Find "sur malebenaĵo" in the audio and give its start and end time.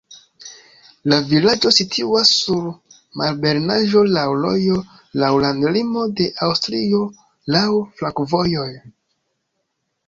2.37-4.03